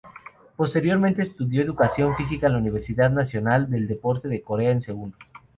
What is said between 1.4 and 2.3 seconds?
educación